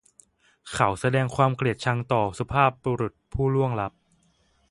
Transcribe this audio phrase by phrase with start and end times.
[0.71, 3.93] เขาแสดงความเกลียดชังต่อสุภาพบุรุษผู้ล่วงลับ